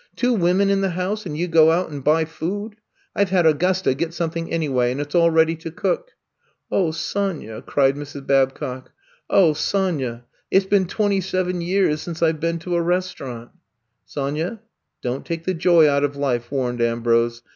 [0.15, 2.75] Two women in the house and you go out and buy food!
[3.15, 6.13] I Ve had Augusta get something anyway and it 's all ready to cook.
[6.71, 8.25] ''*^0h, Sonya," cried Mrs.
[8.25, 8.91] Babcock.
[9.29, 13.51] 0h, Sonya, it 's been twenty seven years since I 've been to a restaurant!''
[14.03, 14.61] Sonya,
[15.03, 17.43] don't take the joy out of life," warned Ambrose.